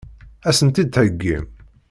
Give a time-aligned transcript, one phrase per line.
[0.47, 1.45] Ad sen-tt-id-theggim?